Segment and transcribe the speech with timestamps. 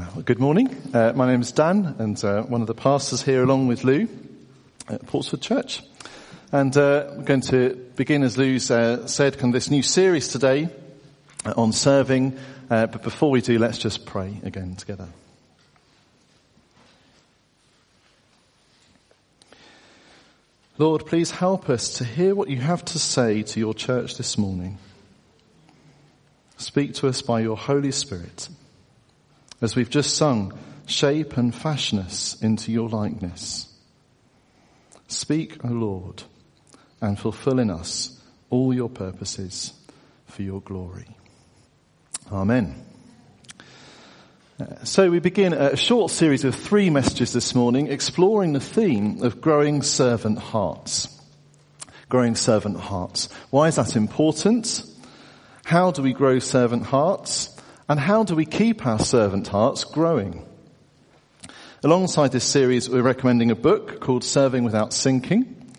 [0.00, 0.74] Well, good morning.
[0.94, 4.08] Uh, my name is Dan, and uh, one of the pastors here, along with Lou,
[4.88, 5.82] at Portswood Church.
[6.52, 10.28] And uh, we're going to begin, as Lou uh, said, kind of this new series
[10.28, 10.70] today
[11.44, 12.38] uh, on serving.
[12.70, 15.08] Uh, but before we do, let's just pray again together.
[20.78, 24.38] Lord, please help us to hear what you have to say to your church this
[24.38, 24.78] morning.
[26.56, 28.48] Speak to us by your Holy Spirit.
[29.60, 33.68] As we've just sung, shape and fashion us into your likeness.
[35.06, 36.22] Speak, O Lord,
[37.00, 39.72] and fulfill in us all your purposes
[40.26, 41.08] for your glory.
[42.32, 42.86] Amen.
[44.58, 49.22] Uh, so we begin a short series of three messages this morning exploring the theme
[49.22, 51.08] of growing servant hearts.
[52.08, 53.28] Growing servant hearts.
[53.50, 54.84] Why is that important?
[55.64, 57.59] How do we grow servant hearts?
[57.90, 60.46] And how do we keep our servant hearts growing?
[61.82, 65.74] Alongside this series, we're recommending a book called Serving Without Sinking.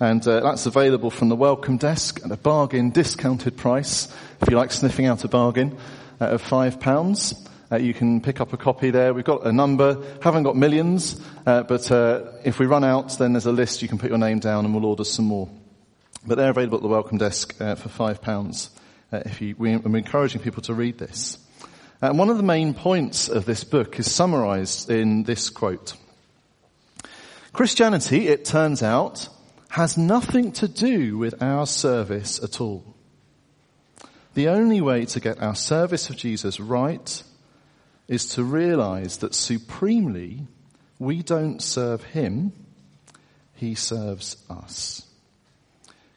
[0.00, 4.08] And uh, that's available from the welcome desk at a bargain discounted price.
[4.40, 5.76] If you like sniffing out a bargain
[6.18, 7.34] uh, of five pounds,
[7.70, 9.12] uh, you can pick up a copy there.
[9.12, 13.34] We've got a number, haven't got millions, uh, but uh, if we run out, then
[13.34, 13.82] there's a list.
[13.82, 15.50] You can put your name down, and we'll order some more.
[16.26, 18.70] But they're available at the welcome desk uh, for five pounds.
[19.12, 21.36] if you, we, we're encouraging people to read this.
[22.02, 25.94] And one of the main points of this book is summarized in this quote.
[27.52, 29.28] Christianity, it turns out,
[29.70, 32.96] has nothing to do with our service at all.
[34.34, 37.22] The only way to get our service of Jesus right
[38.08, 40.46] is to realize that supremely
[40.98, 42.52] we don't serve Him,
[43.54, 45.06] He serves us.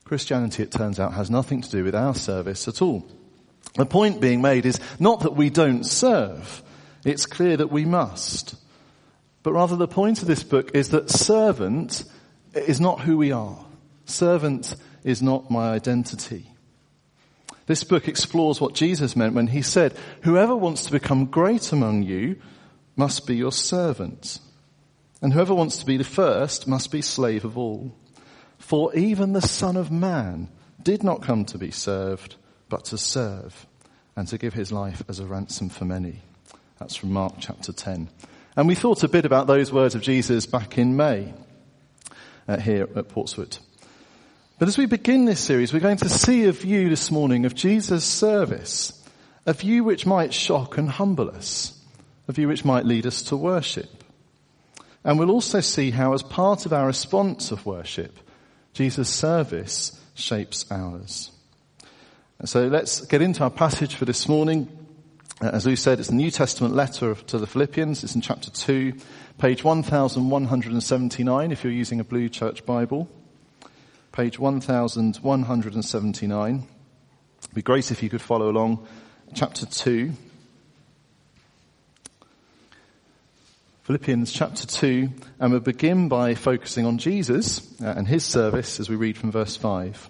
[0.06, 3.06] Christianity, it turns out, has nothing to do with our service at all.
[3.76, 6.62] The point being made is not that we don't serve.
[7.04, 8.56] It's clear that we must.
[9.42, 12.04] But rather the point of this book is that servant
[12.54, 13.66] is not who we are.
[14.06, 16.50] Servant is not my identity.
[17.66, 22.04] This book explores what Jesus meant when he said, whoever wants to become great among
[22.04, 22.42] you
[22.96, 24.40] must be your servant.
[25.22, 27.96] And whoever wants to be the first must be slave of all.
[28.58, 30.50] For even the son of man
[30.82, 32.36] did not come to be served,
[32.74, 33.68] but to serve
[34.16, 36.16] and to give his life as a ransom for many.
[36.80, 38.10] That's from Mark chapter 10.
[38.56, 41.36] And we thought a bit about those words of Jesus back in May
[42.48, 43.60] uh, here at Portswood.
[44.58, 47.54] But as we begin this series, we're going to see a view this morning of
[47.54, 49.08] Jesus' service,
[49.46, 51.80] a view which might shock and humble us,
[52.28, 54.04] a view which might lead us to worship.
[55.04, 58.18] And we'll also see how as part of our response of worship,
[58.74, 61.30] Jesus' service shapes ours.
[62.46, 64.68] So let's get into our passage for this morning.
[65.42, 68.04] Uh, as Lou said, it's the New Testament letter to the Philippians.
[68.04, 68.92] It's in chapter 2,
[69.38, 73.08] page 1179 if you're using a blue church Bible.
[74.12, 76.68] Page 1179.
[77.40, 78.86] It'd be great if you could follow along.
[79.34, 80.12] Chapter 2.
[83.84, 88.90] Philippians chapter 2, and we'll begin by focusing on Jesus uh, and his service as
[88.90, 90.10] we read from verse 5.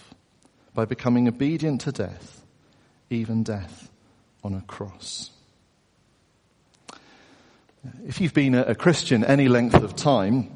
[0.73, 2.43] by becoming obedient to death,
[3.09, 3.89] even death
[4.43, 5.31] on a cross.
[8.07, 10.51] If you've been a Christian any length of time,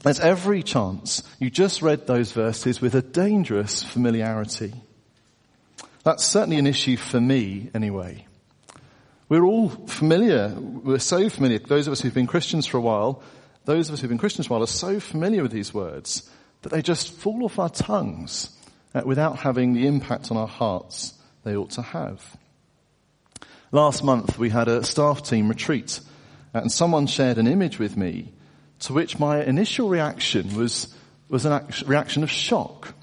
[0.00, 4.72] there's every chance you just read those verses with a dangerous familiarity.
[6.02, 8.26] That's certainly an issue for me anyway.
[9.28, 13.22] We're all familiar, we're so familiar, those of us who've been Christians for a while,
[13.64, 16.28] those of us who've been Christians for a while are so familiar with these words
[16.62, 18.50] that they just fall off our tongues
[18.94, 22.36] uh, without having the impact on our hearts they ought to have.
[23.70, 26.00] Last month we had a staff team retreat
[26.54, 28.32] uh, and someone shared an image with me
[28.80, 30.94] to which my initial reaction was,
[31.28, 32.94] was an act- reaction of shock.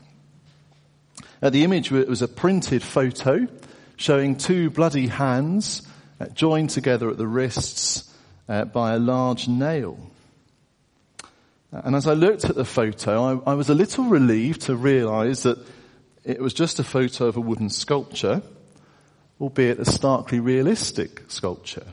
[1.42, 3.48] Uh, the image was a printed photo
[3.96, 5.82] showing two bloody hands
[6.20, 8.14] uh, joined together at the wrists
[8.50, 9.98] uh, by a large nail.
[11.72, 15.44] And as I looked at the photo, I, I was a little relieved to realize
[15.44, 15.60] that
[16.24, 18.42] it was just a photo of a wooden sculpture,
[19.39, 21.86] albeit a starkly realistic sculpture.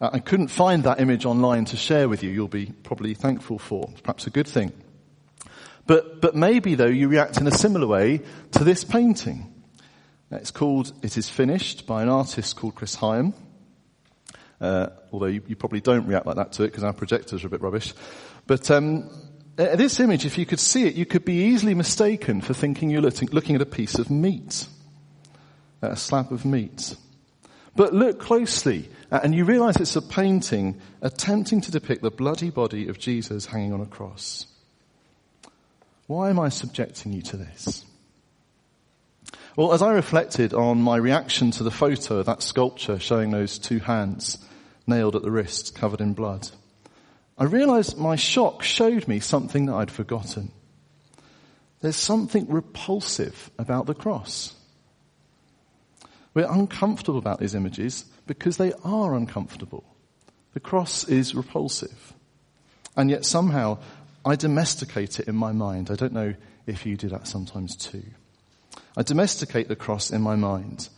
[0.00, 2.30] I couldn't find that image online to share with you.
[2.30, 3.88] You'll be probably thankful for.
[3.92, 4.72] It's perhaps a good thing.
[5.86, 8.20] But, but maybe though you react in a similar way
[8.52, 9.52] to this painting.
[10.32, 13.32] It's called It Is Finished by an artist called Chris Hyam.
[14.60, 17.48] Uh, although you, you, probably don't react like that to it because our projectors are
[17.48, 17.94] a bit rubbish.
[18.46, 19.10] But um,
[19.56, 23.02] this image, if you could see it, you could be easily mistaken for thinking you're
[23.02, 24.66] looking at a piece of meat,
[25.82, 26.96] a slab of meat.
[27.74, 32.50] But look closely, uh, and you realize it's a painting attempting to depict the bloody
[32.50, 34.46] body of Jesus hanging on a cross.
[36.06, 37.84] Why am I subjecting you to this?
[39.56, 43.58] Well, as I reflected on my reaction to the photo of that sculpture showing those
[43.58, 44.38] two hands
[44.86, 46.50] nailed at the wrists covered in blood,
[47.38, 50.52] I realized my shock showed me something that I'd forgotten.
[51.80, 54.54] There's something repulsive about the cross.
[56.34, 59.84] We're uncomfortable about these images because they are uncomfortable.
[60.54, 62.14] The cross is repulsive.
[62.96, 63.78] And yet somehow
[64.24, 65.90] I domesticate it in my mind.
[65.90, 66.34] I don't know
[66.66, 68.04] if you do that sometimes too.
[68.96, 70.88] I domesticate the cross in my mind.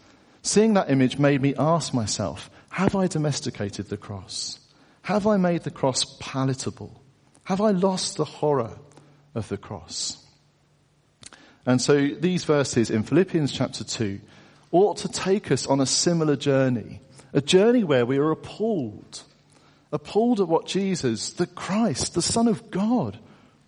[0.43, 4.59] Seeing that image made me ask myself, have I domesticated the cross?
[5.05, 6.99] Have I made the cross palatable?
[7.45, 8.71] Have I lost the horror
[9.35, 10.17] of the cross?
[11.67, 14.19] And so these verses in Philippians chapter 2
[14.73, 17.03] ought to take us on a similar journey.
[17.35, 19.23] A journey where we are appalled.
[19.93, 23.19] Appalled at what Jesus, the Christ, the Son of God,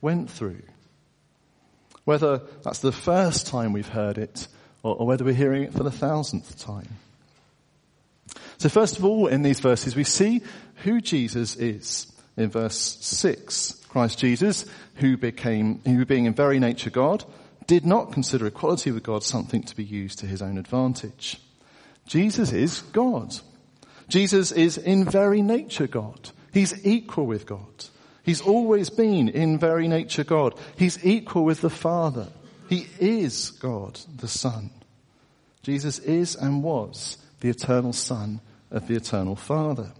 [0.00, 0.62] went through.
[2.04, 4.48] Whether that's the first time we've heard it,
[4.82, 6.88] or, or whether we're hearing it for the thousandth time.
[8.58, 10.42] So first of all, in these verses, we see
[10.76, 12.12] who Jesus is.
[12.36, 17.24] In verse 6, Christ Jesus, who became, who being in very nature God,
[17.66, 21.40] did not consider equality with God something to be used to his own advantage.
[22.06, 23.34] Jesus is God.
[24.08, 26.30] Jesus is in very nature God.
[26.52, 27.86] He's equal with God.
[28.22, 30.54] He's always been in very nature God.
[30.76, 32.28] He's equal with the Father.
[32.68, 34.70] He is God, the Son.
[35.62, 38.40] Jesus is and was the eternal Son
[38.70, 39.92] of the eternal Father.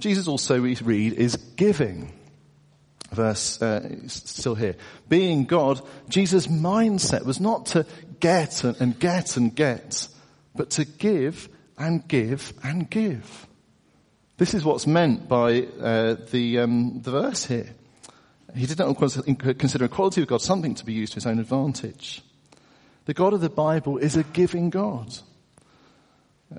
[0.00, 2.12] Jesus also, we read, is giving
[3.12, 4.76] verse, uh, still here.
[5.08, 7.86] Being God, Jesus' mindset was not to
[8.20, 10.08] get and, and get and get,
[10.54, 11.48] but to give
[11.78, 13.46] and give and give.
[14.36, 17.74] This is what's meant by uh, the, um, the verse here.
[18.54, 22.22] He did not consider equality with God something to be used to his own advantage.
[23.04, 25.16] The God of the Bible is a giving God.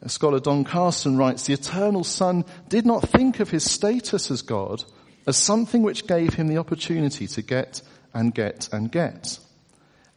[0.07, 4.83] Scholar Don Carson writes, the eternal Son did not think of his status as God
[5.27, 7.81] as something which gave him the opportunity to get
[8.13, 9.39] and get and get.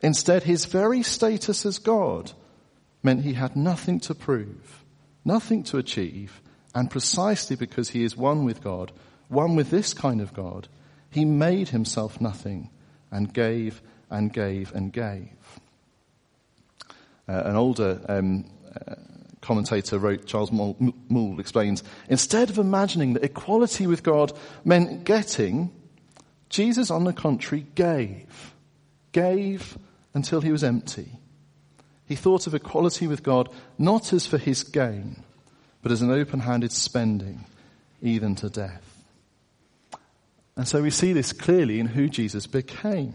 [0.01, 2.33] Instead, his very status as God
[3.03, 4.85] meant he had nothing to prove,
[5.25, 6.41] nothing to achieve,
[6.75, 8.93] and precisely because he is one with God,
[9.29, 10.69] one with this kind of God,
[11.11, 12.71] he made himself nothing
[13.11, 13.81] and gave
[14.11, 15.31] and gave and gave.
[17.29, 18.45] Uh, an older um,
[18.75, 18.95] uh,
[19.45, 24.33] commentator wrote, Charles Moule explains, instead of imagining that equality with God
[24.65, 25.71] meant getting,
[26.49, 28.55] Jesus on the contrary gave.
[29.13, 29.79] Gave
[30.15, 31.09] until he was empty.
[32.07, 33.49] He thought of equality with God
[33.79, 35.23] not as for his gain,
[35.83, 37.45] but as an open-handed spending,
[38.03, 39.05] even to death.
[40.57, 43.15] And so we see this clearly in who Jesus became.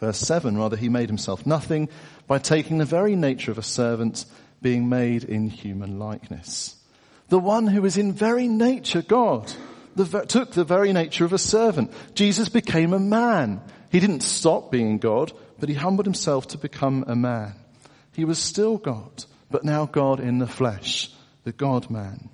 [0.00, 1.88] Verse 7, rather, he made himself nothing
[2.26, 4.26] by taking the very nature of a servant
[4.62, 6.76] being made in human likeness.
[7.28, 9.52] The one who is in very nature God
[9.96, 11.90] the, took the very nature of a servant.
[12.14, 13.60] Jesus became a man.
[13.90, 17.54] He didn't stop being God, but he humbled himself to become a man.
[18.12, 21.10] He was still God, but now God in the flesh,
[21.44, 22.28] the God man.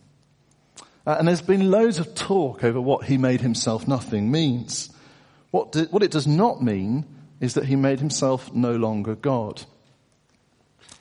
[1.06, 4.90] Uh, and there's been loads of talk over what he made himself nothing means.
[5.50, 7.04] What, do, what it does not mean
[7.40, 9.62] is that he made himself no longer God.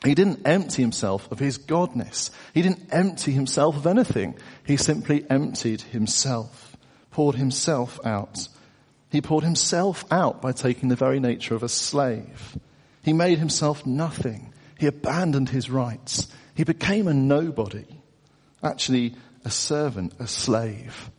[0.03, 2.31] He didn't empty himself of his godness.
[2.53, 4.35] He didn't empty himself of anything.
[4.65, 6.75] He simply emptied himself,
[7.11, 8.47] poured himself out.
[9.11, 12.57] He poured himself out by taking the very nature of a slave.
[13.03, 14.53] He made himself nothing.
[14.79, 16.27] He abandoned his rights.
[16.55, 17.85] He became a nobody.
[18.63, 19.15] Actually,
[19.45, 21.11] a servant, a slave.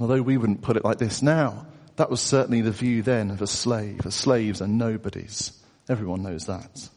[0.00, 3.42] Although we wouldn't put it like this now, that was certainly the view then of
[3.42, 4.06] a slave.
[4.06, 5.52] A slaves are nobodies.
[5.88, 6.88] Everyone knows that.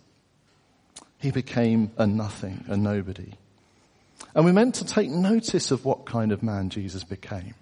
[1.22, 3.34] He became a nothing, a nobody.
[4.34, 7.54] And we're meant to take notice of what kind of man Jesus became.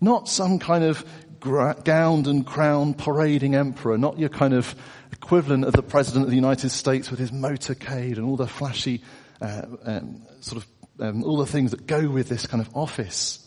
[0.00, 1.04] Not some kind of
[1.40, 4.74] gowned and crowned parading emperor, not your kind of
[5.12, 9.02] equivalent of the president of the United States with his motorcade and all the flashy
[9.40, 13.46] uh, um, sort of um, all the things that go with this kind of office.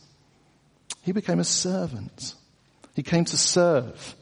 [1.02, 2.36] He became a servant.
[2.96, 4.16] He came to serve.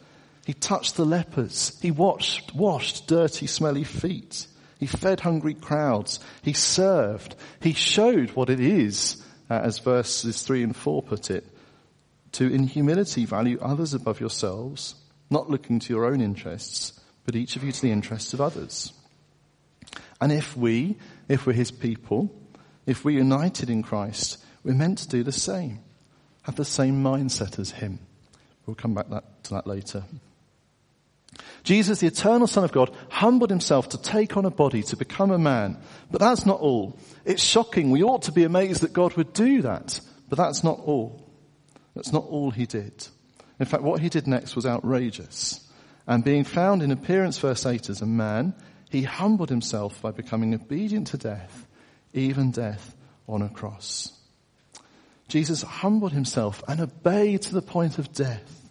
[0.46, 1.78] He touched the lepers.
[1.82, 4.48] He washed, washed dirty, smelly feet.
[4.80, 6.20] He fed hungry crowds.
[6.42, 7.36] He served.
[7.62, 11.46] He showed what it is, uh, as verses 3 and 4 put it,
[12.34, 14.96] to in humility value others above yourselves,
[15.30, 18.94] not looking to your own interests, but each of you to the interests of others.
[20.22, 22.34] And if we, if we're his people,
[22.86, 25.80] if we're united in Christ, we're meant to do the same.
[26.44, 28.00] Have the same mindset as him.
[28.66, 30.04] We'll come back that, to that later.
[31.68, 35.32] Jesus, the eternal Son of God, humbled himself to take on a body, to become
[35.32, 35.78] a man.
[36.10, 36.98] But that's not all.
[37.26, 37.92] It's shocking.
[37.92, 40.00] We ought to be amazed that God would do that.
[40.30, 41.30] But that's not all.
[41.94, 43.06] That's not all he did.
[43.60, 45.60] In fact, what he did next was outrageous.
[46.08, 48.56] And being found in appearance, verse 8, as a man,
[48.90, 51.68] he humbled himself by becoming obedient to death,
[52.14, 52.96] even death
[53.28, 54.18] on a cross.
[55.28, 58.67] Jesus humbled himself and obeyed to the point of death.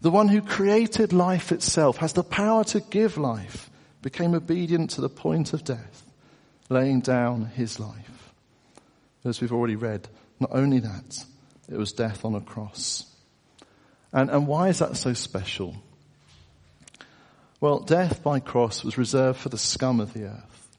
[0.00, 3.68] The one who created life itself has the power to give life,
[4.00, 6.04] became obedient to the point of death,
[6.68, 8.32] laying down his life.
[9.24, 11.24] As we've already read, not only that,
[11.68, 13.04] it was death on a cross.
[14.12, 15.74] And, and why is that so special?
[17.60, 20.76] Well, death by cross was reserved for the scum of the earth,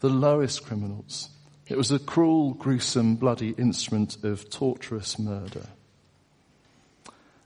[0.00, 1.30] the lowest criminals.
[1.66, 5.66] It was a cruel, gruesome, bloody instrument of torturous murder.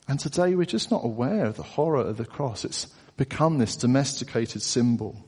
[0.08, 2.64] And today we're just not aware of the horror of the cross.
[2.64, 5.24] It's become this domesticated symbol.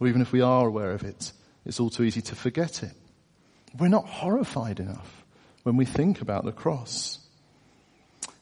[0.00, 1.32] Or even if we are aware of it,
[1.66, 2.92] it's all too easy to forget it.
[3.78, 5.24] We're not horrified enough
[5.64, 7.18] when we think about the cross.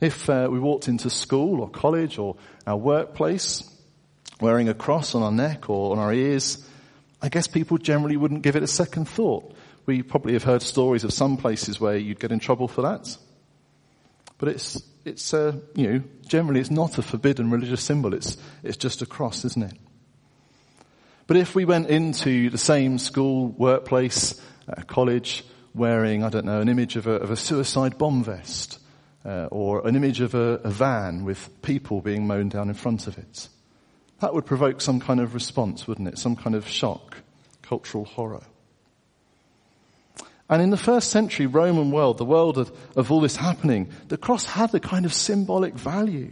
[0.00, 3.64] If uh, we walked into school or college or our workplace
[4.40, 6.64] wearing a cross on our neck or on our ears,
[7.22, 9.54] I guess people generally wouldn't give it a second thought.
[9.86, 13.16] We probably have heard stories of some places where you'd get in trouble for that.
[14.38, 18.12] But it's it's uh, you know generally it's not a forbidden religious symbol.
[18.12, 19.78] It's it's just a cross, isn't it?
[21.26, 25.44] But if we went into the same school, workplace, uh, college,
[25.74, 28.78] wearing I don't know an image of a, of a suicide bomb vest,
[29.24, 33.06] uh, or an image of a, a van with people being mown down in front
[33.06, 33.48] of it,
[34.20, 36.18] that would provoke some kind of response, wouldn't it?
[36.18, 37.18] Some kind of shock,
[37.62, 38.42] cultural horror.
[40.48, 44.16] And in the first century Roman world, the world of, of, all this happening, the
[44.16, 46.30] cross had a kind of symbolic value.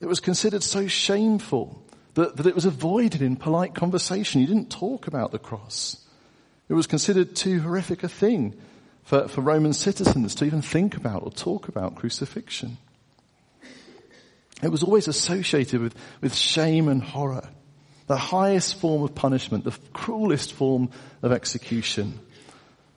[0.00, 1.80] It was considered so shameful
[2.14, 4.40] that, that it was avoided in polite conversation.
[4.40, 6.04] You didn't talk about the cross.
[6.68, 8.60] It was considered too horrific a thing
[9.04, 12.78] for, for Roman citizens to even think about or talk about crucifixion.
[14.62, 17.48] It was always associated with, with shame and horror.
[18.08, 20.90] The highest form of punishment, the cruelest form
[21.22, 22.18] of execution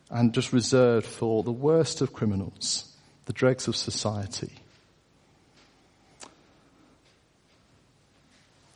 [0.09, 2.91] and just reserved for the worst of criminals,
[3.25, 4.51] the dregs of society.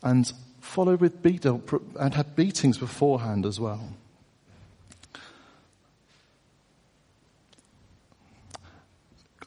[0.03, 1.57] And followed with beat, uh,
[1.99, 3.93] and had beatings beforehand as well.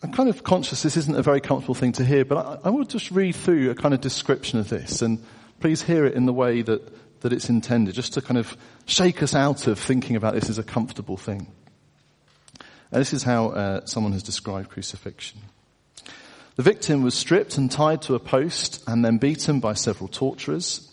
[0.03, 2.71] I'm kind of conscious this isn't a very comfortable thing to hear, but I, I
[2.71, 5.23] will just read through a kind of description of this, and
[5.61, 9.23] please hear it in the way that, that it's intended, just to kind of shake
[9.23, 11.49] us out of thinking about this as a comfortable thing.
[12.91, 15.41] And this is how uh, someone has described crucifixion.
[16.57, 20.91] The victim was stripped and tied to a post and then beaten by several torturers.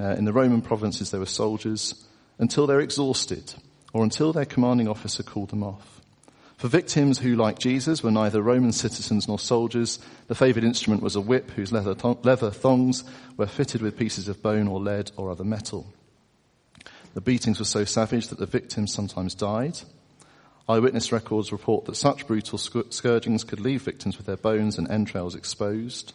[0.00, 1.94] Uh, in the Roman provinces, there were soldiers
[2.38, 3.54] until they're exhausted
[3.92, 6.00] or until their commanding officer called them off.
[6.56, 11.16] For victims who, like Jesus, were neither Roman citizens nor soldiers, the favoured instrument was
[11.16, 13.04] a whip whose leather, th- leather thongs
[13.36, 15.92] were fitted with pieces of bone or lead or other metal.
[17.14, 19.78] The beatings were so savage that the victims sometimes died
[20.68, 25.34] Eyewitness records report that such brutal scourgings could leave victims with their bones and entrails
[25.34, 26.12] exposed.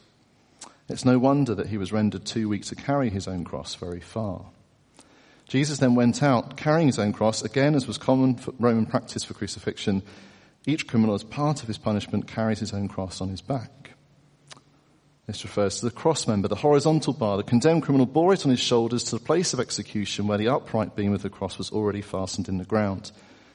[0.90, 4.00] It's no wonder that he was rendered too weak to carry his own cross very
[4.00, 4.46] far.
[5.48, 9.34] Jesus then went out carrying his own cross, again as was common Roman practice for
[9.34, 10.02] crucifixion.
[10.66, 13.92] Each criminal, as part of his punishment, carries his own cross on his back.
[15.26, 17.36] This refers to the cross member, the horizontal bar.
[17.36, 20.48] The condemned criminal bore it on his shoulders to the place of execution where the
[20.48, 23.12] upright beam of the cross was already fastened in the ground.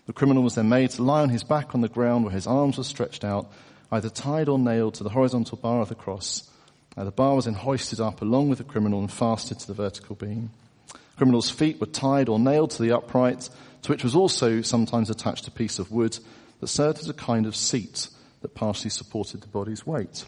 [0.06, 2.46] The criminal was then made to lie on his back on the ground where his
[2.46, 3.50] arms were stretched out,
[3.90, 6.48] either tied or nailed to the horizontal bar of the cross.
[6.96, 9.74] Now, the bar was then hoisted up along with the criminal and fastened to the
[9.74, 10.50] vertical beam.
[10.92, 13.48] The criminal's feet were tied or nailed to the upright,
[13.82, 16.18] to which was also sometimes attached a piece of wood
[16.60, 18.08] that served as a kind of seat
[18.40, 20.24] that partially supported the body's weight.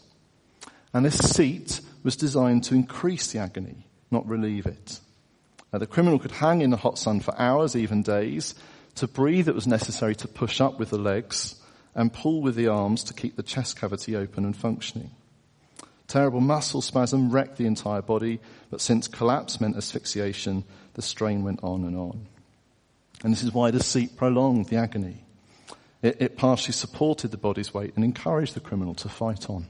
[0.93, 5.01] And this seat was designed to increase the agony, not relieve it.
[5.73, 8.55] Now, the criminal could hang in the hot sun for hours, even days,
[8.97, 11.57] To breathe, it was necessary to push up with the legs
[11.95, 15.11] and pull with the arms to keep the chest cavity open and functioning.
[16.07, 21.61] Terrible muscle spasm wrecked the entire body, but since collapse meant asphyxiation, the strain went
[21.63, 22.27] on and on.
[23.23, 25.25] And this is why the seat prolonged the agony.
[26.03, 29.67] It, it partially supported the body's weight and encouraged the criminal to fight on.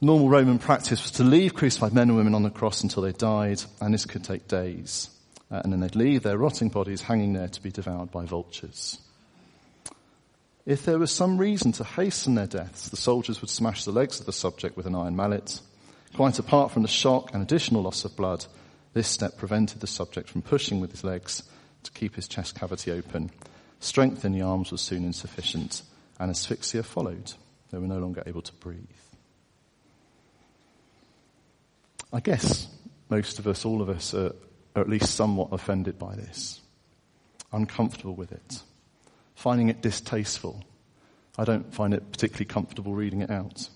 [0.00, 3.12] Normal Roman practice was to leave crucified men and women on the cross until they
[3.12, 5.08] died, and this could take days.
[5.54, 8.98] Uh, and then they'd leave their rotting bodies hanging there to be devoured by vultures.
[10.66, 14.18] If there was some reason to hasten their deaths, the soldiers would smash the legs
[14.18, 15.60] of the subject with an iron mallet.
[16.16, 18.44] Quite apart from the shock and additional loss of blood,
[18.94, 21.44] this step prevented the subject from pushing with his legs
[21.84, 23.30] to keep his chest cavity open.
[23.78, 25.82] Strength in the arms was soon insufficient,
[26.18, 27.32] and asphyxia followed.
[27.70, 28.80] They were no longer able to breathe.
[32.12, 32.66] I guess
[33.08, 34.34] most of us, all of us, are,
[34.74, 36.60] are at least somewhat offended by this,
[37.52, 38.62] uncomfortable with it
[39.34, 40.64] finding it distasteful.
[41.36, 43.68] I don't find it particularly comfortable reading it out.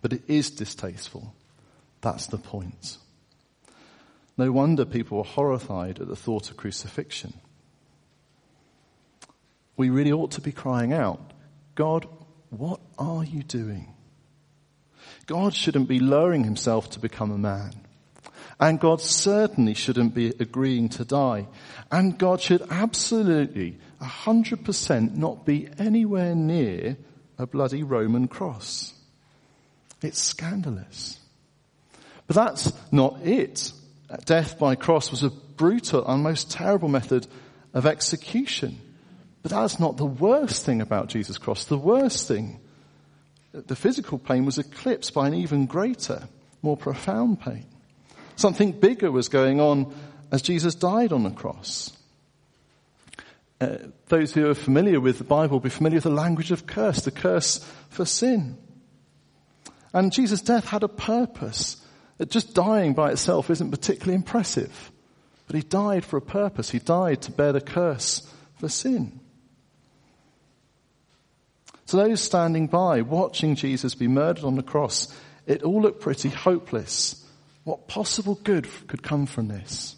[0.00, 1.34] But it is distasteful.
[2.00, 2.98] That's the point.
[4.38, 7.34] No wonder people were horrified at the thought of crucifixion.
[9.76, 11.32] We really ought to be crying out,
[11.74, 12.06] God,
[12.50, 13.92] what are you doing?
[15.26, 17.72] God shouldn't be lowering himself to become a man.
[18.58, 21.46] And God certainly shouldn't be agreeing to die.
[21.90, 26.96] And God should absolutely 100% not be anywhere near
[27.38, 28.94] a bloody Roman cross.
[30.02, 31.18] It's scandalous.
[32.26, 33.72] But that's not it.
[34.24, 37.26] Death by cross was a brutal and most terrible method
[37.74, 38.78] of execution.
[39.42, 41.66] But that's not the worst thing about Jesus' cross.
[41.66, 42.58] The worst thing,
[43.52, 46.28] the physical pain was eclipsed by an even greater,
[46.62, 47.66] more profound pain.
[48.36, 49.94] Something bigger was going on
[50.30, 51.96] as Jesus died on the cross.
[53.60, 53.78] Uh,
[54.08, 57.02] those who are familiar with the Bible will be familiar with the language of curse,
[57.02, 58.58] the curse for sin.
[59.94, 61.78] And Jesus' death had a purpose.
[62.28, 64.92] Just dying by itself isn't particularly impressive.
[65.46, 66.70] But he died for a purpose.
[66.70, 69.20] He died to bear the curse for sin.
[71.86, 75.08] So those standing by, watching Jesus be murdered on the cross,
[75.46, 77.24] it all looked pretty hopeless.
[77.66, 79.96] What possible good could come from this?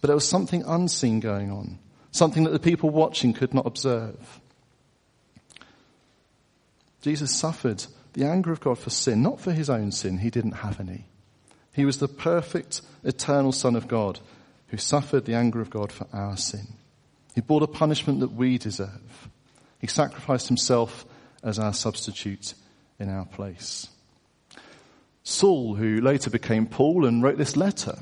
[0.00, 1.78] But there was something unseen going on
[2.14, 4.40] something that the people watching could not observe.
[7.02, 10.52] Jesus suffered the anger of God for sin, not for his own sin, he didn't
[10.52, 11.06] have any.
[11.72, 14.20] He was the perfect, eternal Son of God
[14.68, 16.74] who suffered the anger of God for our sin.
[17.34, 19.28] He bore the punishment that we deserve.
[19.80, 21.04] He sacrificed himself
[21.42, 22.54] as our substitute
[23.00, 23.88] in our place.
[25.24, 27.98] Saul, who later became Paul and wrote this letter,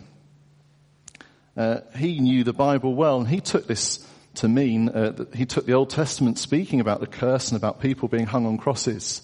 [1.56, 5.46] uh, he knew the Bible well, and he took this to mean uh, that he
[5.46, 9.22] took the Old Testament speaking about the curse and about people being hung on crosses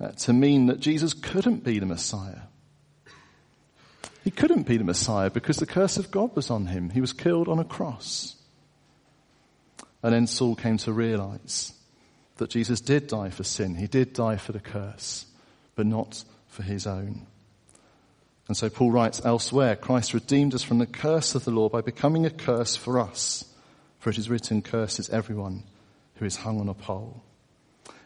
[0.00, 2.42] uh, to mean that Jesus couldn't be the Messiah.
[4.22, 6.88] He couldn't be the Messiah because the curse of God was on him.
[6.88, 8.36] He was killed on a cross.
[10.02, 11.74] And then Saul came to realize
[12.36, 13.74] that Jesus did die for sin.
[13.74, 15.26] He did die for the curse,
[15.76, 17.26] but not for his own.
[18.46, 21.80] And so Paul writes elsewhere, Christ redeemed us from the curse of the law by
[21.80, 23.44] becoming a curse for us.
[23.98, 25.64] For it is written, curses everyone
[26.16, 27.22] who is hung on a pole.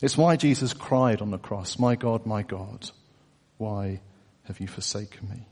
[0.00, 2.90] It's why Jesus cried on the cross, My God, my God,
[3.58, 4.00] why
[4.44, 5.46] have you forsaken me?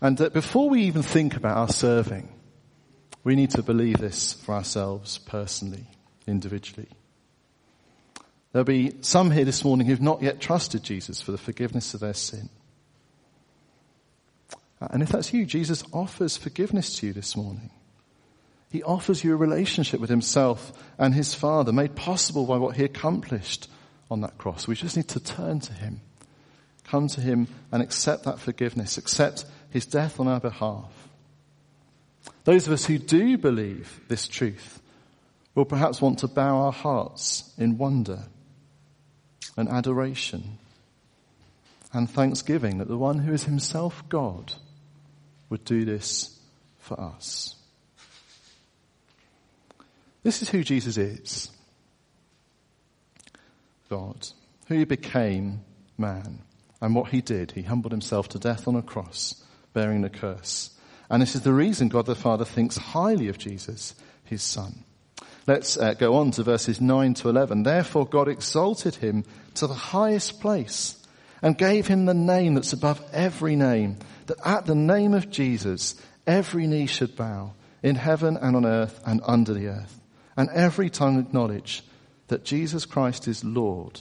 [0.00, 2.28] And before we even think about our serving,
[3.22, 5.86] we need to believe this for ourselves personally,
[6.26, 6.88] individually.
[8.54, 11.98] There'll be some here this morning who've not yet trusted Jesus for the forgiveness of
[11.98, 12.48] their sin.
[14.80, 17.72] Uh, and if that's you, Jesus offers forgiveness to you this morning.
[18.70, 22.84] He offers you a relationship with himself and his Father made possible by what he
[22.84, 23.68] accomplished
[24.08, 24.68] on that cross.
[24.68, 26.00] We just need to turn to him,
[26.84, 30.92] come to him and accept that forgiveness, accept his death on our behalf.
[32.44, 34.80] Those of us who do believe this truth
[35.56, 38.28] will perhaps want to bow our hearts in wonder
[39.56, 40.58] and adoration
[41.92, 44.54] and thanksgiving that the one who is himself God
[45.48, 46.38] would do this
[46.78, 47.54] for us.
[50.22, 51.50] This is who Jesus is.
[53.88, 54.26] God,
[54.66, 55.60] who became
[55.98, 56.40] man
[56.80, 57.52] and what he did.
[57.52, 60.70] He humbled himself to death on a cross, bearing the curse.
[61.10, 64.83] And this is the reason God the Father thinks highly of Jesus, his son.
[65.46, 67.64] Let's uh, go on to verses 9 to 11.
[67.64, 71.04] Therefore God exalted him to the highest place
[71.42, 75.94] and gave him the name that's above every name, that at the name of Jesus,
[76.26, 77.52] every knee should bow
[77.82, 80.00] in heaven and on earth and under the earth,
[80.38, 81.82] and every tongue acknowledge
[82.28, 84.00] that Jesus Christ is Lord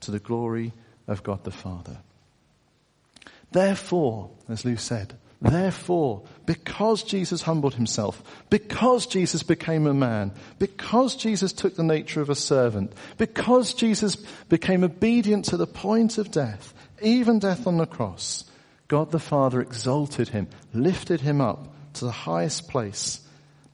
[0.00, 0.72] to the glory
[1.08, 1.98] of God the Father.
[3.50, 11.16] Therefore, as Lou said, Therefore, because Jesus humbled himself, because Jesus became a man, because
[11.16, 14.16] Jesus took the nature of a servant, because Jesus
[14.48, 18.44] became obedient to the point of death, even death on the cross,
[18.88, 23.20] God the Father exalted him, lifted him up to the highest place,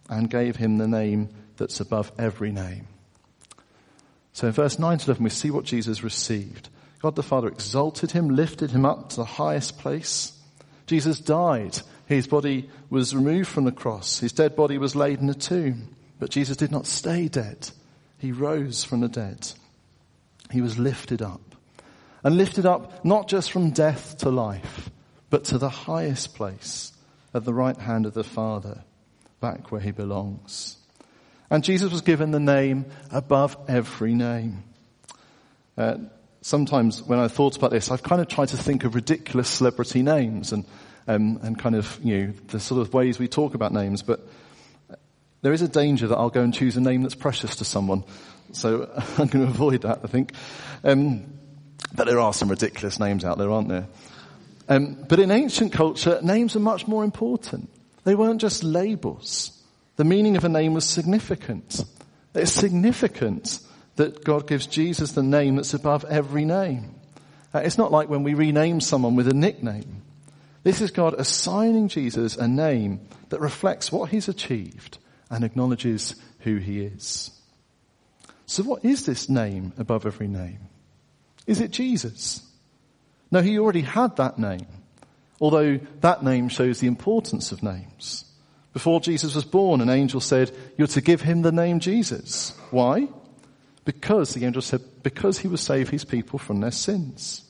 [0.08, 2.88] and gave him the name that's above every name.
[4.32, 6.68] So in verse 9 to 11, we see what Jesus received.
[7.00, 10.36] God the Father exalted him, lifted him up to the highest place,
[10.90, 11.78] Jesus died.
[12.06, 14.18] His body was removed from the cross.
[14.18, 15.94] His dead body was laid in a tomb.
[16.18, 17.70] But Jesus did not stay dead.
[18.18, 19.52] He rose from the dead.
[20.50, 21.54] He was lifted up.
[22.24, 24.90] And lifted up not just from death to life,
[25.30, 26.90] but to the highest place
[27.32, 28.82] at the right hand of the Father,
[29.38, 30.76] back where he belongs.
[31.50, 34.64] And Jesus was given the name above every name.
[35.78, 35.98] Uh,
[36.42, 40.02] sometimes when I thought about this, I've kind of tried to think of ridiculous celebrity
[40.02, 40.64] names and,
[41.06, 44.26] um, and kind of, you know, the sort of ways we talk about names, but
[45.42, 48.04] there is a danger that I'll go and choose a name that's precious to someone.
[48.52, 50.32] So I'm going to avoid that, I think.
[50.84, 51.24] Um,
[51.94, 53.86] but there are some ridiculous names out there, aren't there?
[54.68, 57.68] Um, but in ancient culture, names are much more important.
[58.04, 59.56] They weren't just labels.
[59.96, 61.84] The meaning of a name was significant.
[62.34, 63.60] It's significant
[63.96, 66.94] that God gives Jesus the name that's above every name.
[67.54, 70.02] Uh, it's not like when we rename someone with a nickname.
[70.62, 73.00] This is God assigning Jesus a name
[73.30, 74.98] that reflects what he's achieved
[75.30, 77.30] and acknowledges who he is.
[78.46, 80.60] So what is this name above every name?
[81.46, 82.46] Is it Jesus?
[83.30, 84.66] No, he already had that name.
[85.40, 88.24] Although that name shows the importance of names.
[88.72, 92.52] Before Jesus was born, an angel said, you're to give him the name Jesus.
[92.70, 93.08] Why?
[93.84, 97.42] Because, the angel said, because he will save his people from their sins.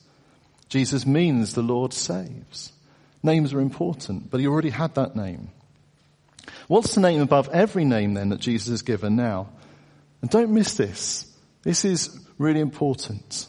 [0.69, 2.71] Jesus means the Lord saves.
[3.23, 5.49] Names are important, but he already had that name.
[6.67, 9.49] What's the name above every name then that Jesus has given now?
[10.21, 11.31] And don't miss this.
[11.63, 13.47] This is really important.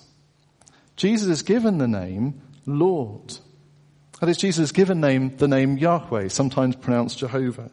[0.96, 3.38] Jesus has given the name Lord.
[4.20, 7.70] That is, Jesus given name, the name Yahweh, sometimes pronounced Jehovah.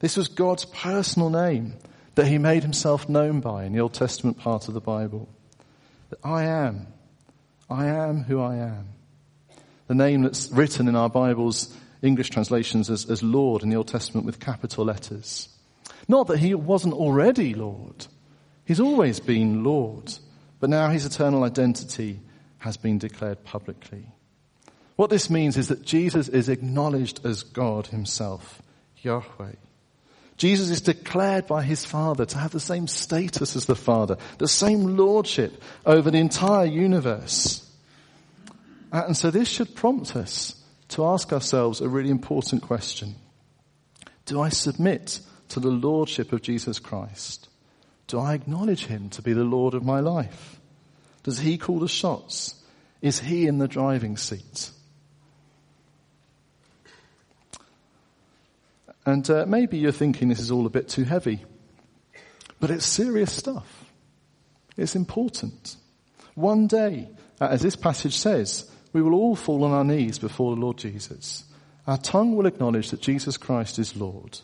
[0.00, 1.74] This was God's personal name
[2.18, 5.28] that he made himself known by in the Old Testament part of the Bible.
[6.10, 6.88] That I am.
[7.70, 8.88] I am who I am.
[9.86, 13.86] The name that's written in our Bible's English translations as, as Lord in the Old
[13.86, 15.48] Testament with capital letters.
[16.08, 18.08] Not that he wasn't already Lord.
[18.64, 20.12] He's always been Lord.
[20.58, 22.18] But now his eternal identity
[22.58, 24.08] has been declared publicly.
[24.96, 28.60] What this means is that Jesus is acknowledged as God himself,
[29.02, 29.52] Yahweh.
[30.38, 34.48] Jesus is declared by his Father to have the same status as the Father, the
[34.48, 37.68] same lordship over the entire universe.
[38.92, 40.54] Uh, and so this should prompt us
[40.90, 43.16] to ask ourselves a really important question.
[44.26, 45.20] Do I submit
[45.50, 47.48] to the lordship of Jesus Christ?
[48.06, 50.60] Do I acknowledge him to be the Lord of my life?
[51.24, 52.54] Does he call the shots?
[53.02, 54.70] Is he in the driving seat?
[59.08, 61.42] And uh, maybe you're thinking this is all a bit too heavy.
[62.60, 63.86] But it's serious stuff.
[64.76, 65.76] It's important.
[66.34, 67.08] One day,
[67.40, 70.76] uh, as this passage says, we will all fall on our knees before the Lord
[70.76, 71.44] Jesus.
[71.86, 74.40] Our tongue will acknowledge that Jesus Christ is Lord.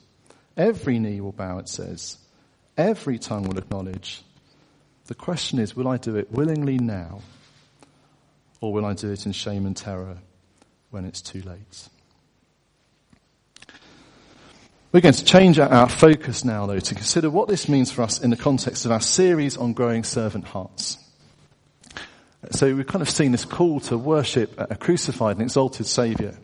[0.57, 2.17] Every knee will bow, it says.
[2.79, 4.23] Every tongue will acknowledge.
[5.09, 7.21] The question is, will I do it willingly now?
[8.63, 10.17] Or will I do it in shame and terror
[10.89, 11.89] when it's too late?
[14.95, 18.21] We're going to change our focus now, though, to consider what this means for us
[18.21, 20.99] in the context of our series on growing servant hearts.
[22.53, 26.35] So we've kind of seen this call to worship a crucified and exalted Saviour.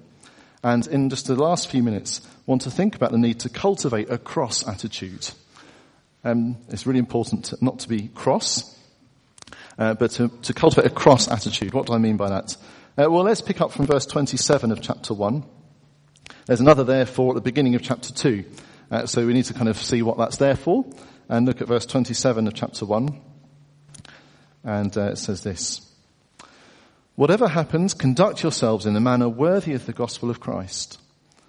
[0.64, 4.10] And in just the last few minutes, want to think about the need to cultivate
[4.10, 5.30] a cross attitude.
[6.24, 8.76] Um, it's really important to, not to be cross,
[9.78, 11.72] uh, but to, to, cultivate a cross attitude.
[11.72, 12.56] What do I mean by that?
[12.98, 15.44] Uh, well, let's pick up from verse 27 of chapter 1.
[16.46, 18.44] There's another therefore at the beginning of chapter 2.
[18.90, 20.84] Uh, so we need to kind of see what that's there for
[21.28, 23.20] and look at verse 27 of chapter 1.
[24.64, 25.86] And uh, it says this.
[27.14, 30.98] Whatever happens, conduct yourselves in a manner worthy of the gospel of Christ.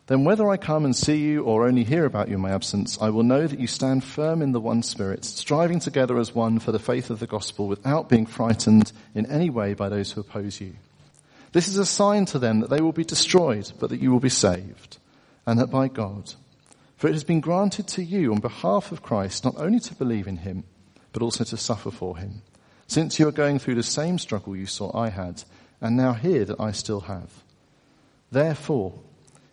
[0.08, 2.98] Then whether I come and see you or only hear about you in my absence,
[3.00, 6.60] I will know that you stand firm in the one spirit, striving together as one
[6.60, 10.22] for the faith of the gospel without being frightened in any way by those who
[10.22, 10.74] oppose you.
[11.52, 14.20] This is a sign to them that they will be destroyed, but that you will
[14.22, 14.98] be saved,
[15.46, 16.34] and that by God.
[16.96, 20.28] For it has been granted to you on behalf of Christ not only to believe
[20.28, 20.64] in him,
[21.12, 22.42] but also to suffer for him,
[22.88, 25.44] since you are going through the same struggle you saw I had,
[25.82, 27.44] and now hear that I still have.
[28.32, 28.94] Therefore,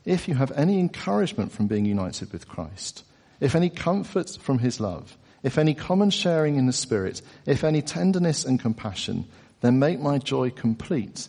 [0.04, 3.02] if you have any encouragement from being united with Christ,
[3.40, 7.82] if any comfort from his love, if any common sharing in the Spirit, if any
[7.82, 9.26] tenderness and compassion,
[9.62, 11.28] then make my joy complete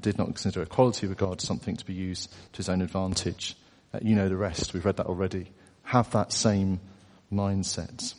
[0.00, 3.56] did not consider equality with God something to be used to his own advantage.
[3.92, 4.74] Uh, you know the rest.
[4.74, 5.50] We've read that already.
[5.84, 6.80] Have that same
[7.32, 8.14] mindset.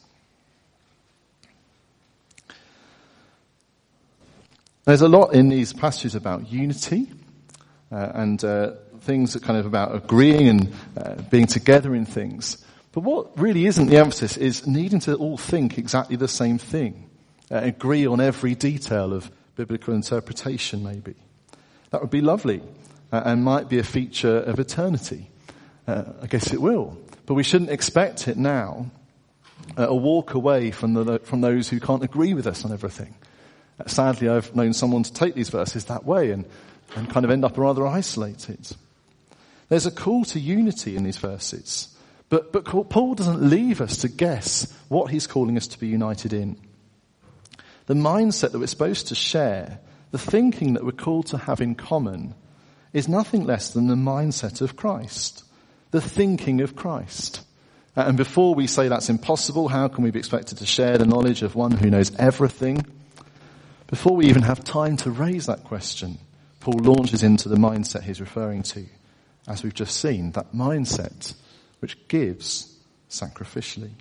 [4.86, 7.12] There's a lot in these passages about unity
[7.91, 8.71] uh, and uh,
[9.02, 12.65] things that kind of about agreeing and uh, being together in things.
[12.91, 17.08] But what really isn't the emphasis is needing to all think exactly the same thing,
[17.52, 21.15] uh, agree on every detail of biblical interpretation, maybe.
[21.91, 22.62] That would be lovely
[23.12, 25.30] uh, and might be a feature of eternity.
[25.88, 26.97] Uh, I guess it will.
[27.25, 28.91] But we shouldn't expect it now,
[29.78, 33.15] uh, a walk away from, the, from those who can't agree with us on everything.
[33.80, 36.45] Uh, sadly, I've known someone to take these verses that way and,
[36.95, 38.75] and kind of end up rather isolated.
[39.69, 41.95] There's a call to unity in these verses.
[42.30, 46.32] But, but Paul doesn't leave us to guess what he's calling us to be united
[46.34, 46.58] in.
[47.88, 49.80] The mindset that we're supposed to share
[50.12, 52.34] the thinking that we're called to have in common
[52.93, 55.43] is nothing less than the mindset of Christ.
[55.91, 57.41] The thinking of Christ.
[57.95, 61.06] Uh, and before we say that's impossible, how can we be expected to share the
[61.06, 62.86] knowledge of one who knows everything?
[63.88, 66.19] Before we even have time to raise that question,
[66.60, 68.86] Paul launches into the mindset he's referring to,
[69.48, 71.34] as we've just seen, that mindset
[71.80, 72.78] which gives
[73.10, 73.91] sacrificially.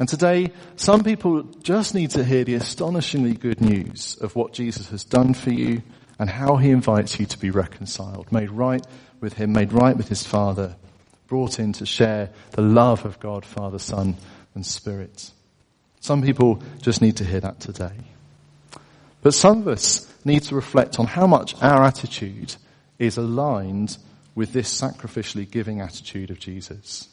[0.00, 4.88] And today, some people just need to hear the astonishingly good news of what Jesus
[4.88, 5.82] has done for you
[6.18, 8.84] and how he invites you to be reconciled, made right
[9.20, 10.74] with him, made right with his Father,
[11.26, 14.16] brought in to share the love of God, Father, Son,
[14.54, 15.32] and Spirit.
[16.00, 17.92] Some people just need to hear that today.
[19.20, 22.56] But some of us need to reflect on how much our attitude
[22.98, 23.98] is aligned
[24.34, 27.10] with this sacrificially giving attitude of Jesus.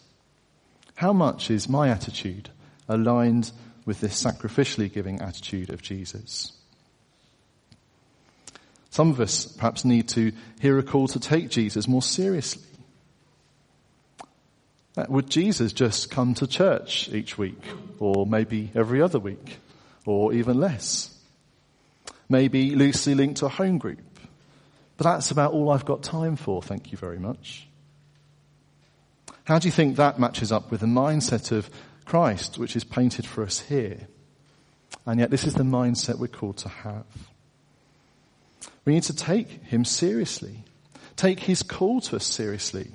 [0.95, 2.49] How much is my attitude
[2.87, 3.51] aligned
[3.85, 6.51] with this sacrificially giving attitude of Jesus.
[8.89, 12.63] Some of us perhaps need to hear a call to take Jesus more seriously.
[14.97, 17.61] Uh, would Jesus just come to church each week,
[17.99, 19.59] or maybe every other week,
[20.05, 21.15] or even less?
[22.27, 23.99] Maybe loosely linked to a home group.
[24.97, 27.67] But that's about all I've got time for, thank you very much.
[29.43, 31.69] How do you think that matches up with the mindset of
[32.07, 34.07] Christ, which is painted for us here.
[35.05, 37.05] And yet this is the mindset we're called to have.
[38.85, 40.63] We need to take him seriously.
[41.17, 42.91] Take his call to us seriously.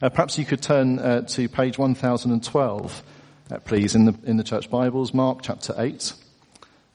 [0.00, 3.02] Uh, perhaps you could turn uh, to page 1012,
[3.50, 6.12] uh, please, in the, in the church Bibles, Mark chapter 8,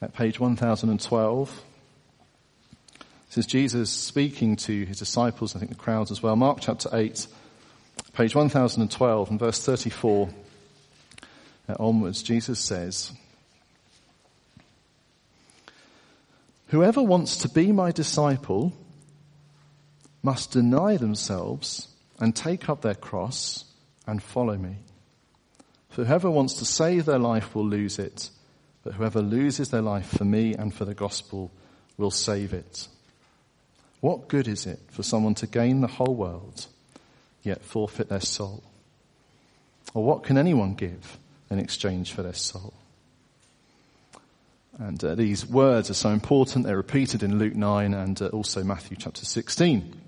[0.02, 1.64] at page 1012.
[3.28, 6.38] This is Jesus speaking to his disciples, I think the crowds as well.
[6.38, 7.28] Mark chapter 8,
[8.14, 10.30] page 1012 and verse 34
[11.68, 13.12] Uh, onwards, Jesus says,
[16.68, 18.74] Whoever wants to be my disciple
[20.22, 21.88] must deny themselves
[22.20, 23.66] and take up their cross
[24.08, 24.78] and follow me.
[25.90, 28.30] For whoever wants to save their life will lose it,
[28.84, 31.52] but whoever loses their life for me and for the gospel
[31.98, 32.88] will save it.
[34.02, 36.68] What good is it for someone to gain the whole world,
[37.44, 38.64] yet forfeit their soul?
[39.94, 41.18] Or what can anyone give
[41.58, 42.74] in exchange for their soul.
[44.78, 46.66] And uh, these words are so important.
[46.66, 50.02] They're repeated in Luke 9 and uh, also Matthew chapter 16.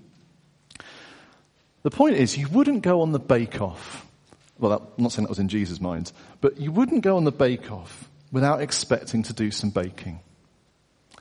[1.82, 4.06] The point is, you wouldn't go on the bake-off.
[4.58, 7.24] Well, that, I'm not saying that was in Jesus' mind, but you wouldn't go on
[7.24, 10.20] the bake-off without expecting to do some baking.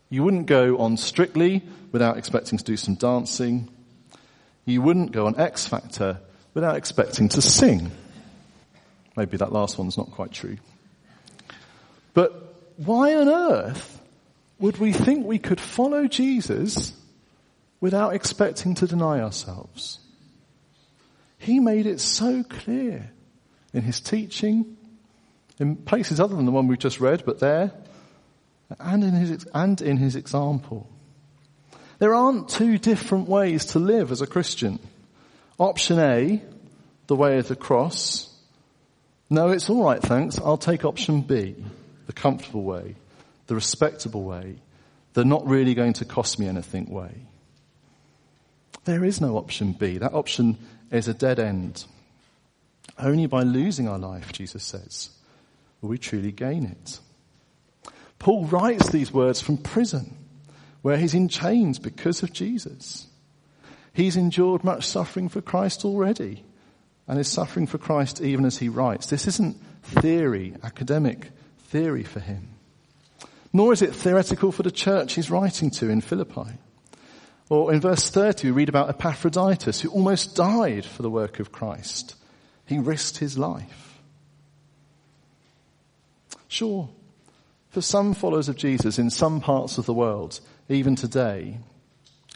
[0.10, 3.70] You wouldn't go on Strictly without expecting to do some dancing.
[4.66, 6.20] You wouldn't go on X Factor
[6.54, 7.92] without expecting to sing.
[9.18, 10.58] Maybe that last one's not quite true.
[12.14, 14.00] But why on earth
[14.60, 16.94] would we think we could follow Jesus
[17.82, 20.00] without expecting to deny ourselves?
[21.40, 23.12] He made it so clear
[23.74, 24.78] in his teaching,
[25.60, 27.72] in places other than the one we've just read, but there,
[28.80, 30.90] and in his, and in his example.
[32.00, 34.80] There aren't two different ways to live as a Christian.
[35.58, 36.42] Option A,
[37.08, 38.32] the way of the cross.
[39.30, 40.40] No, it's alright, thanks.
[40.40, 41.56] I'll take option B,
[42.06, 42.96] the comfortable way,
[43.48, 44.56] the respectable way,
[45.14, 47.12] the not really going to cost me anything way.
[48.86, 49.98] There is no option B.
[49.98, 50.58] That option
[50.92, 51.86] is a dead end.
[52.98, 55.10] Only by losing our life, Jesus says,
[55.82, 57.00] will we truly gain it.
[58.20, 60.18] Paul writes these words from prison,
[60.82, 63.08] where he's in chains because of Jesus.
[63.94, 66.46] He's endured much suffering for Christ already,
[67.08, 69.08] and is suffering for Christ even as he writes.
[69.08, 72.50] This isn't theory, academic theory for him.
[73.54, 76.58] Nor is it theoretical for the church he's writing to in Philippi.
[77.50, 81.52] Or in verse 30, we read about Epaphroditus, who almost died for the work of
[81.52, 82.16] Christ.
[82.66, 84.00] He risked his life.
[86.50, 86.90] Sure,
[87.70, 91.60] for some followers of Jesus in some parts of the world, even today,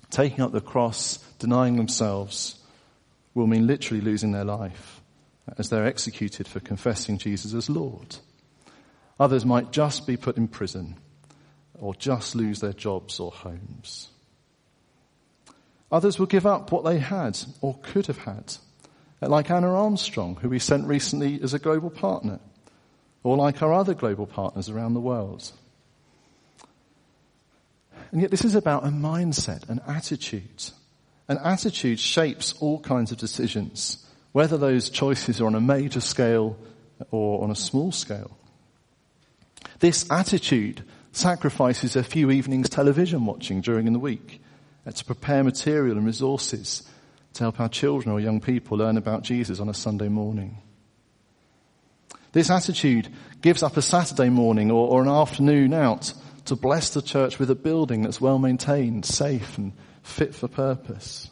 [0.10, 2.61] taking up the cross, denying themselves,
[3.33, 5.01] will mean literally losing their life
[5.57, 8.17] as they're executed for confessing Jesus as Lord.
[9.19, 10.95] Others might just be put in prison
[11.75, 14.09] or just lose their jobs or homes.
[15.91, 18.55] Others will give up what they had or could have had,
[19.21, 22.39] like Anna Armstrong, who we sent recently as a global partner,
[23.23, 25.51] or like our other global partners around the world.
[28.11, 30.71] And yet this is about a mindset, an attitude.
[31.27, 36.57] An attitude shapes all kinds of decisions, whether those choices are on a major scale
[37.10, 38.38] or on a small scale.
[39.79, 44.41] This attitude sacrifices a few evenings television watching during the week
[44.86, 46.84] uh, to prepare material and resources
[47.34, 50.57] to help our children or young people learn about Jesus on a Sunday morning.
[52.34, 53.10] This attitude
[53.41, 56.13] gives up a Saturday morning or, or, an afternoon out
[56.45, 61.29] to bless the church with a building that's well maintained, safe and fit for purpose.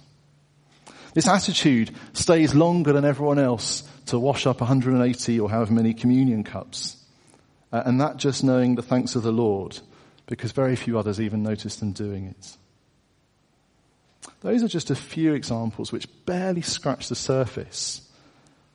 [1.13, 6.43] This attitude stays longer than everyone else to wash up 180 or however many communion
[6.43, 6.97] cups.
[7.71, 9.79] Uh, and that just knowing the thanks of the Lord
[10.27, 12.57] because very few others even notice them doing it.
[14.41, 18.07] Those are just a few examples which barely scratch the surface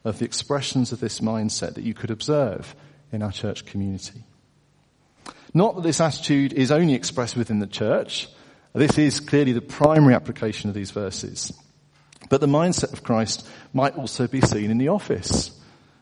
[0.04, 2.74] of the expressions of this mindset that you could observe
[3.12, 4.24] in our church community.
[5.54, 8.28] Not that this attitude is only expressed within the church.
[8.74, 11.52] This is clearly the primary application of these verses.
[12.28, 15.52] But the mindset of Christ might also be seen in the office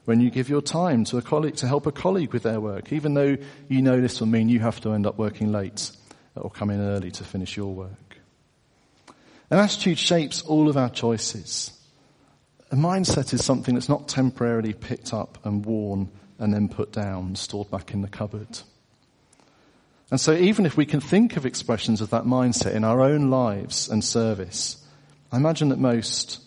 [0.06, 2.92] when you give your time to a colleague to help a colleague with their work,
[2.92, 3.36] even though
[3.68, 5.90] you know this will mean you have to end up working late
[6.34, 8.16] or come in early to finish your work.
[9.50, 11.78] An attitude shapes all of our choices.
[12.70, 17.36] A mindset is something that's not temporarily picked up and worn and then put down,
[17.36, 18.58] stored back in the cupboard.
[20.12, 23.30] And so even if we can think of expressions of that mindset in our own
[23.30, 24.76] lives and service,
[25.32, 26.38] I imagine that most,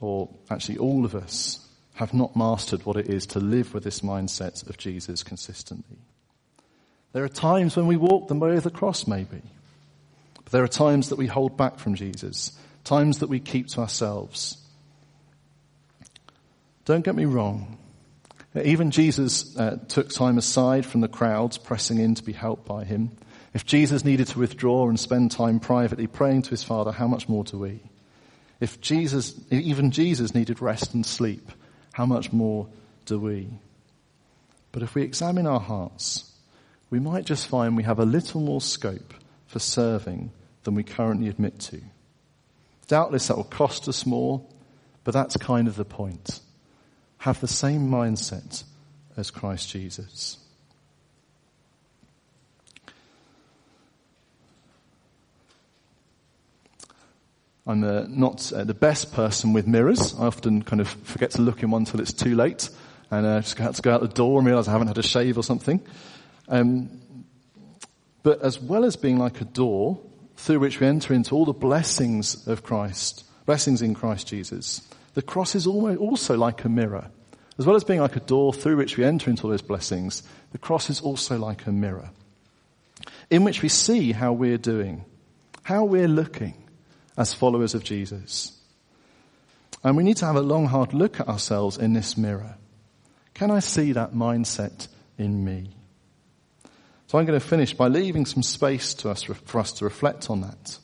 [0.00, 4.00] or actually all of us, have not mastered what it is to live with this
[4.00, 5.96] mindset of Jesus consistently.
[7.14, 9.40] There are times when we walk the way of the cross, maybe.
[10.42, 12.52] But there are times that we hold back from Jesus,
[12.84, 14.58] times that we keep to ourselves.
[16.84, 17.78] Don't get me wrong.
[18.62, 22.84] Even Jesus uh, took time aside from the crowds pressing in to be helped by
[22.84, 23.10] him.
[23.52, 27.28] If Jesus needed to withdraw and spend time privately praying to his Father, how much
[27.28, 27.80] more do we?
[28.60, 31.50] If Jesus, even Jesus needed rest and sleep,
[31.92, 32.68] how much more
[33.06, 33.48] do we?
[34.72, 36.32] But if we examine our hearts,
[36.90, 39.14] we might just find we have a little more scope
[39.46, 40.30] for serving
[40.62, 41.80] than we currently admit to.
[42.86, 44.44] Doubtless that will cost us more,
[45.04, 46.40] but that's kind of the point.
[47.24, 48.64] Have the same mindset
[49.16, 50.36] as Christ Jesus.
[57.66, 60.14] I'm uh, not uh, the best person with mirrors.
[60.20, 62.68] I often kind of forget to look in one until it's too late
[63.10, 65.02] and uh, just have to go out the door and realize I haven't had a
[65.02, 65.80] shave or something.
[66.46, 67.00] Um,
[68.22, 69.98] but as well as being like a door
[70.36, 74.82] through which we enter into all the blessings of Christ, blessings in Christ Jesus,
[75.14, 77.10] the cross is also like a mirror.
[77.58, 80.22] As well as being like a door through which we enter into all those blessings,
[80.52, 82.10] the cross is also like a mirror
[83.30, 85.04] in which we see how we're doing,
[85.62, 86.54] how we're looking
[87.16, 88.52] as followers of Jesus.
[89.82, 92.56] And we need to have a long, hard look at ourselves in this mirror.
[93.34, 94.88] Can I see that mindset
[95.18, 95.70] in me?
[97.06, 100.30] So I'm going to finish by leaving some space to us for us to reflect
[100.30, 100.78] on that.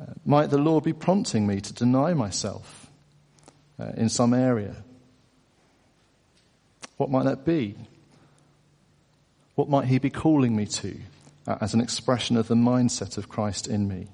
[0.00, 2.90] Uh, might the Lord be prompting me to deny myself
[3.78, 4.76] uh, in some area.
[6.96, 7.76] What might that be?
[9.54, 10.96] What might he be calling me to
[11.46, 14.08] uh, as an expression of the mindset of Christ in me?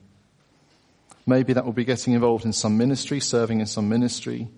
[1.26, 4.49] Maybe that will be getting involved in some ministry, serving in some ministry.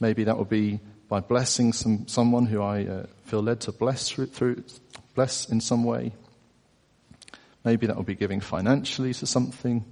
[0.00, 4.08] Maybe that will be by blessing some, someone who I uh, feel led to bless
[4.08, 4.64] through, through,
[5.14, 6.12] bless in some way.
[7.64, 9.84] Maybe that will be giving financially to something.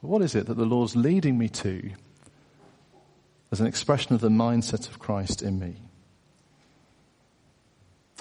[0.00, 1.90] What is it that the Lord's leading me to
[3.50, 5.76] as an expression of the mindset of Christ in me?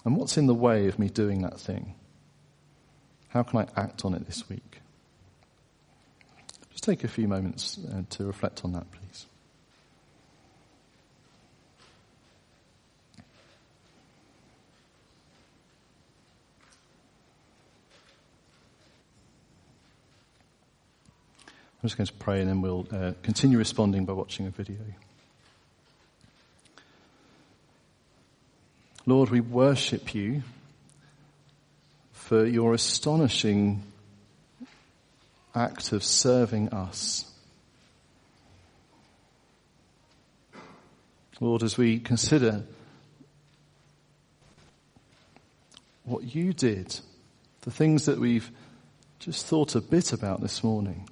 [0.03, 1.93] And what's in the way of me doing that thing?
[3.29, 4.79] How can I act on it this week?
[6.71, 9.06] Just take a few moments uh, to reflect on that, please.
[21.87, 24.75] I'm just going to pray and then we'll uh, continue responding by watching a video.
[29.05, 30.43] Lord, we worship you
[32.11, 33.83] for your astonishing
[35.55, 37.31] act of serving us.
[41.39, 42.63] Lord, as we consider
[46.03, 46.99] what you did,
[47.61, 48.51] the things that we've
[49.19, 51.07] just thought a bit about this morning,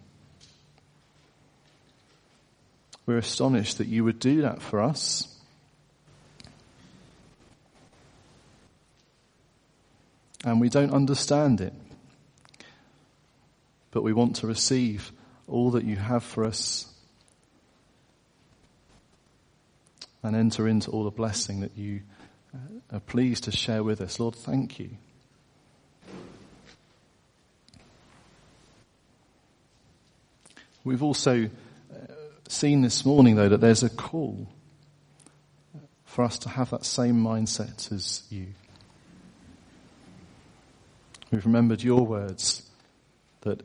[3.06, 5.28] we're astonished that you would do that for us.
[10.44, 11.74] And we don't understand it.
[13.92, 15.12] But we want to receive
[15.48, 16.92] all that you have for us
[20.22, 22.02] and enter into all the blessing that you
[22.54, 24.20] uh, are pleased to share with us.
[24.20, 24.90] Lord, thank you.
[30.84, 31.50] We've also
[32.48, 34.48] seen this morning, though, that there's a call
[36.06, 38.48] for us to have that same mindset as you.
[41.32, 42.64] We've remembered your words
[43.42, 43.64] that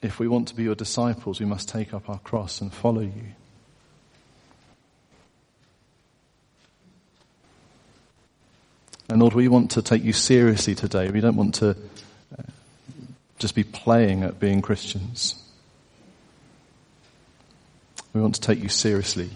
[0.00, 3.00] if we want to be your disciples, we must take up our cross and follow
[3.00, 3.34] you.
[9.10, 11.10] And Lord, we want to take you seriously today.
[11.10, 12.42] We don't want to uh,
[13.38, 15.42] just be playing at being Christians.
[18.12, 19.30] We want to take you seriously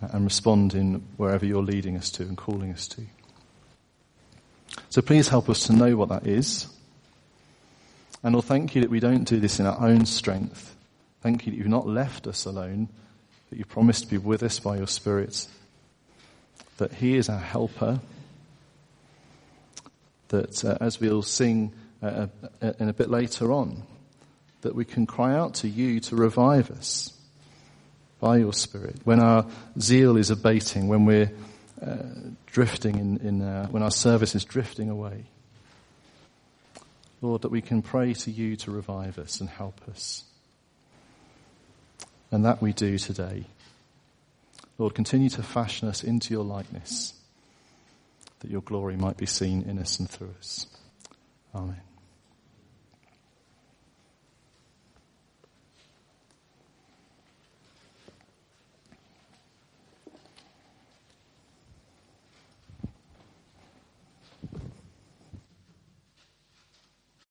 [0.00, 3.02] and respond in wherever you're leading us to and calling us to.
[4.90, 6.66] So please help us to know what that is.
[8.22, 10.74] And Lord, thank you that we don't do this in our own strength.
[11.20, 12.88] Thank you that you've not left us alone,
[13.50, 15.46] that you promised to be with us by your Spirit,
[16.78, 18.00] that He is our helper,
[20.28, 21.72] that uh, as we'll sing
[22.02, 22.26] uh,
[22.62, 23.82] uh, in a bit later on,
[24.62, 27.17] that we can cry out to you to revive us
[28.20, 29.46] by your Spirit, when our
[29.78, 31.30] zeal is abating, when we're
[31.80, 31.96] uh,
[32.46, 35.24] drifting in, in uh, when our service is drifting away.
[37.20, 40.24] Lord, that we can pray to you to revive us and help us.
[42.30, 43.44] And that we do today.
[44.76, 47.14] Lord, continue to fashion us into your likeness,
[48.40, 50.66] that your glory might be seen in us and through us.
[51.54, 51.87] Amen.